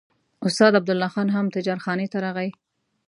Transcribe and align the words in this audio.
استاد 0.47 0.71
عبدالله 0.79 1.09
خان 1.13 1.27
هم 1.35 1.45
تجارتخانې 1.55 2.07
ته 2.11 2.17
راغی. 2.25 2.49